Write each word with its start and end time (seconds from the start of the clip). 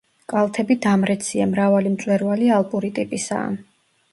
კალთები 0.31 0.77
დამრეცია, 0.85 1.47
მრავალი 1.51 1.91
მწვერვალი 1.97 2.51
ალპური 2.57 2.93
ტიპისაა. 2.97 3.53